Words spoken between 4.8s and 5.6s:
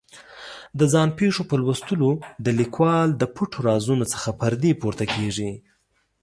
پورته کېږي.